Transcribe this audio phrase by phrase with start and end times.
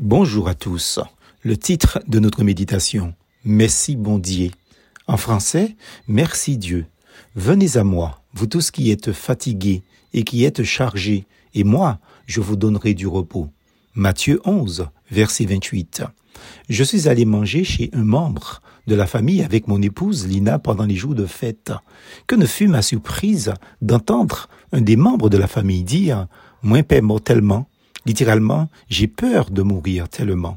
[0.00, 1.00] Bonjour à tous.
[1.42, 3.14] Le titre de notre méditation,
[3.44, 4.52] Merci bon Dieu.
[5.08, 5.74] En français,
[6.06, 6.86] Merci Dieu.
[7.34, 9.82] Venez à moi, vous tous qui êtes fatigués
[10.14, 13.48] et qui êtes chargés, et moi, je vous donnerai du repos.
[13.96, 16.04] Matthieu 11, verset 28.
[16.68, 20.84] Je suis allé manger chez un membre de la famille avec mon épouse Lina pendant
[20.84, 21.72] les jours de fête.
[22.28, 23.52] Que ne fut ma surprise
[23.82, 26.28] d'entendre un des membres de la famille dire,
[26.62, 27.68] moins paix mortellement,
[28.08, 30.56] Littéralement, j'ai peur de mourir tellement.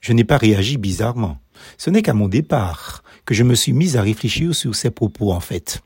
[0.00, 1.38] Je n'ai pas réagi bizarrement.
[1.76, 5.32] Ce n'est qu'à mon départ que je me suis mis à réfléchir sur ces propos
[5.32, 5.82] en fait.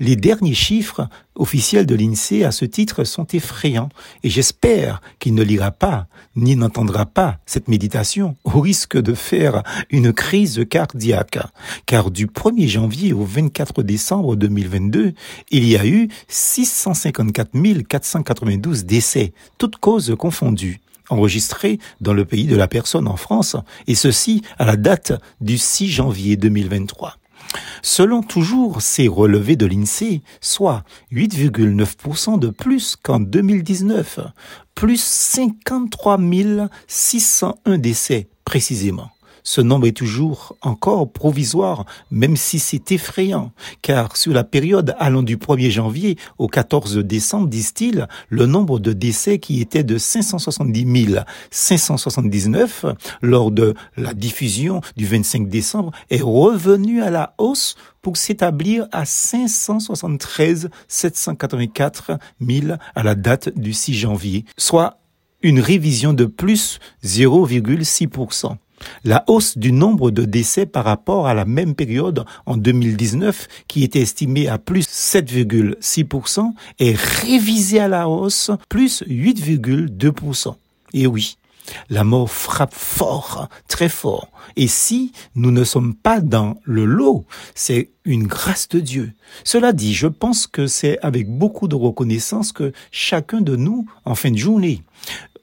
[0.00, 3.88] Les derniers chiffres officiels de l'INSEE à ce titre sont effrayants
[4.22, 9.62] et j'espère qu'il ne lira pas ni n'entendra pas cette méditation au risque de faire
[9.90, 11.38] une crise cardiaque.
[11.86, 15.12] Car du 1er janvier au 24 décembre 2022,
[15.50, 17.50] il y a eu 654
[17.88, 23.94] 492 décès, toutes causes confondues enregistrés dans le pays de la personne en France, et
[23.94, 27.18] ceci à la date du 6 janvier 2023.
[27.82, 34.20] Selon toujours ces relevés de l'INSEE, soit 8,9% de plus qu'en 2019,
[34.74, 36.18] plus 53
[36.86, 39.10] 601 décès précisément.
[39.44, 45.22] Ce nombre est toujours encore provisoire, même si c'est effrayant, car sur la période allant
[45.22, 51.24] du 1er janvier au 14 décembre, disent-ils, le nombre de décès qui était de 570
[51.50, 52.86] 579
[53.20, 59.04] lors de la diffusion du 25 décembre est revenu à la hausse pour s'établir à
[59.04, 64.98] 573 784 000 à la date du 6 janvier, soit
[65.42, 68.56] une révision de plus 0,6%.
[69.04, 73.84] La hausse du nombre de décès par rapport à la même période en 2019, qui
[73.84, 80.54] était estimée à plus 7,6%, est révisée à la hausse plus 8,2%.
[80.94, 81.36] Et oui,
[81.90, 84.28] la mort frappe fort, très fort.
[84.56, 89.12] Et si nous ne sommes pas dans le lot, c'est une grâce de Dieu.
[89.44, 94.14] Cela dit, je pense que c'est avec beaucoup de reconnaissance que chacun de nous, en
[94.14, 94.82] fin de journée,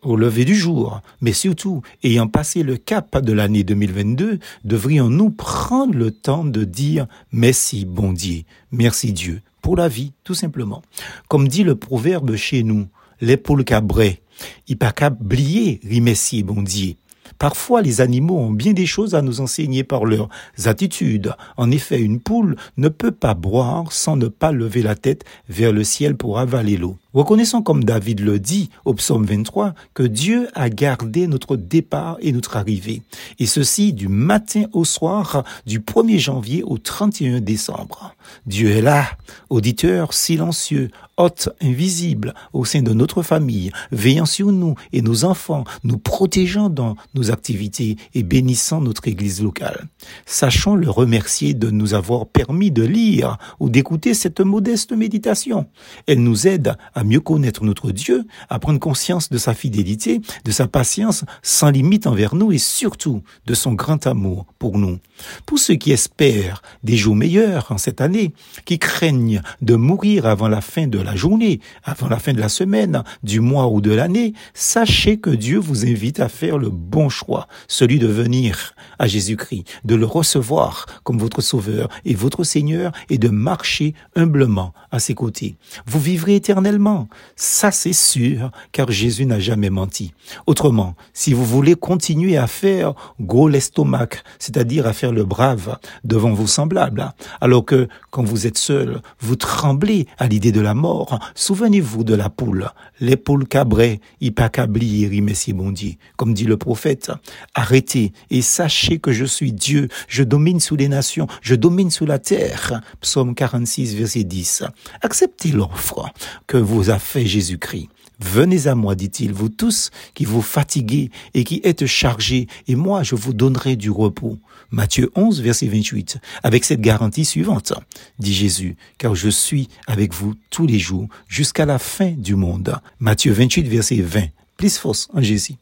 [0.03, 5.93] au lever du jour, mais surtout, ayant passé le cap de l'année 2022, devrions-nous prendre
[5.93, 10.81] le temps de dire merci bon Dieu, merci Dieu, pour la vie, tout simplement.
[11.27, 12.87] Comme dit le proverbe chez nous,
[13.21, 14.21] l'épaule cabrée,
[14.67, 16.95] il pas qu'à remercier bon Dieu.
[17.37, 20.29] Parfois, les animaux ont bien des choses à nous enseigner par leurs
[20.65, 21.33] attitudes.
[21.55, 25.71] En effet, une poule ne peut pas boire sans ne pas lever la tête vers
[25.71, 26.97] le ciel pour avaler l'eau.
[27.11, 32.31] Reconnaissons comme David le dit au psaume 23 que Dieu a gardé notre départ et
[32.31, 33.01] notre arrivée,
[33.39, 38.13] et ceci du matin au soir, du 1er janvier au 31 décembre.
[38.45, 39.05] Dieu est là,
[39.49, 45.63] auditeur silencieux, hôte invisible au sein de notre famille, veillant sur nous et nos enfants,
[45.83, 49.87] nous protégeant dans nos activités et bénissant notre Église locale.
[50.25, 55.67] Sachons le remercier de nous avoir permis de lire ou d'écouter cette modeste méditation.
[56.07, 60.51] Elle nous aide à mieux connaître notre Dieu, à prendre conscience de sa fidélité, de
[60.51, 64.99] sa patience sans limite envers nous et surtout de son grand amour pour nous.
[65.45, 68.33] Pour ceux qui espèrent des jours meilleurs en cette année,
[68.65, 72.49] qui craignent de mourir avant la fin de la journée, avant la fin de la
[72.49, 77.09] semaine, du mois ou de l'année, sachez que Dieu vous invite à faire le bon
[77.09, 82.91] choix, celui de venir à Jésus-Christ, de le recevoir comme votre Sauveur et votre Seigneur
[83.09, 85.55] et de marcher humblement à ses côtés.
[85.85, 86.88] Vous vivrez éternellement.
[87.35, 90.13] Ça, c'est sûr, car Jésus n'a jamais menti.
[90.45, 96.33] Autrement, si vous voulez continuer à faire gros l'estomac, c'est-à-dire à faire le brave devant
[96.33, 101.19] vos semblables, alors que quand vous êtes seul, vous tremblez à l'idée de la mort,
[101.35, 102.69] souvenez-vous de la poule,
[102.99, 107.11] l'épaule cabrée, hypacabli et bondier, comme dit le prophète.
[107.53, 112.05] Arrêtez et sachez que je suis Dieu, je domine sous les nations, je domine sous
[112.05, 112.81] la terre.
[113.01, 114.63] Psaume 46, verset 10.
[115.01, 116.09] Acceptez l'offre
[116.47, 117.89] que vous a fait Jésus-Christ.
[118.21, 123.03] Venez à moi, dit-il, vous tous qui vous fatiguez et qui êtes chargés, et moi
[123.03, 124.37] je vous donnerai du repos.
[124.71, 126.19] Matthieu 11, verset 28.
[126.41, 127.73] Avec cette garantie suivante,
[128.17, 132.79] dit Jésus, car je suis avec vous tous les jours jusqu'à la fin du monde.
[132.99, 134.27] Matthieu 28, verset 20.
[134.55, 135.55] Plus force en Jésus.